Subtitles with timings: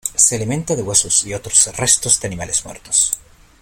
[0.15, 3.19] Se alimenta de huesos y otros restos de animales muertos.